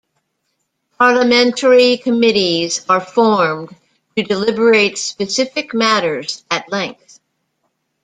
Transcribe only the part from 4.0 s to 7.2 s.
to deliberate specific matters at length.